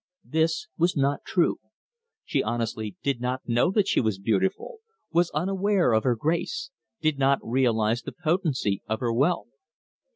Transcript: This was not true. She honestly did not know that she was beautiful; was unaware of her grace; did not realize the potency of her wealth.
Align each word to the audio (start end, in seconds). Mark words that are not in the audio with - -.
This 0.25 0.65
was 0.79 0.97
not 0.97 1.23
true. 1.25 1.59
She 2.25 2.41
honestly 2.41 2.95
did 3.03 3.21
not 3.21 3.47
know 3.47 3.69
that 3.69 3.87
she 3.87 4.01
was 4.01 4.17
beautiful; 4.17 4.79
was 5.11 5.29
unaware 5.29 5.93
of 5.93 6.05
her 6.05 6.15
grace; 6.15 6.71
did 7.01 7.19
not 7.19 7.37
realize 7.43 8.01
the 8.01 8.11
potency 8.19 8.81
of 8.89 8.99
her 9.01 9.13
wealth. 9.13 9.49